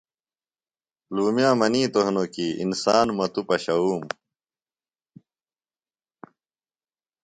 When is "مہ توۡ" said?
3.17-3.45